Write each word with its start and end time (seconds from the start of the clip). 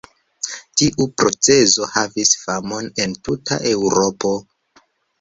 Tiu 0.81 1.07
proceso 1.23 1.91
havis 1.97 2.33
famon 2.47 2.91
en 3.07 3.17
tuta 3.31 3.63
Eŭropo. 3.77 4.37